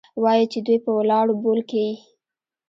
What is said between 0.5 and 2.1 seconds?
چې دوى په ولاړو بول كيې؟